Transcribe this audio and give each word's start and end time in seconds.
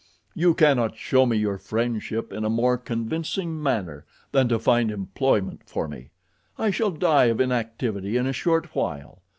You 0.33 0.55
cannot 0.55 0.95
show 0.97 1.27
me 1.27 1.37
your 1.37 1.59
friendship 1.59 2.33
in 2.33 2.43
a 2.43 2.49
more 2.49 2.75
convincing 2.79 3.61
manner 3.61 4.03
than 4.31 4.47
to 4.49 4.57
find 4.57 4.89
employment 4.89 5.61
for 5.67 5.87
me—I 5.87 6.71
shall 6.71 6.89
die 6.89 7.25
of 7.25 7.39
inactivity 7.39 8.17
in 8.17 8.25
a 8.25 8.33
short 8.33 8.73
while. 8.75 9.21